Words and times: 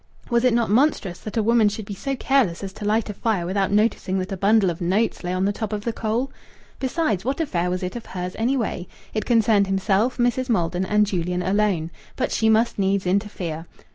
Was 0.31 0.43
it 0.43 0.55
not 0.55 0.71
monstrous 0.71 1.19
that 1.19 1.37
a 1.37 1.43
woman 1.43 1.69
should 1.69 1.85
be 1.85 1.93
so 1.93 2.15
careless 2.15 2.63
as 2.63 2.73
to 2.73 2.85
light 2.85 3.11
a 3.11 3.13
fire 3.13 3.45
without 3.45 3.71
noticing 3.71 4.17
that 4.17 4.31
a 4.31 4.35
bundle 4.35 4.71
of 4.71 4.81
notes 4.81 5.23
lay 5.23 5.31
on 5.31 5.45
the 5.45 5.53
top 5.53 5.71
of 5.71 5.83
the 5.85 5.93
coal? 5.93 6.31
Besides, 6.79 7.23
what 7.23 7.39
affair 7.39 7.69
was 7.69 7.83
it 7.83 7.95
of 7.95 8.07
hers, 8.07 8.35
anyway? 8.39 8.87
It 9.13 9.25
concerned 9.25 9.67
himself, 9.67 10.17
Mrs. 10.17 10.49
Maldon, 10.49 10.85
and 10.85 11.05
Julian, 11.05 11.43
alone. 11.43 11.91
But 12.15 12.31
she 12.31 12.49
must 12.49 12.79
needs 12.79 13.05
interfere. 13.05 13.67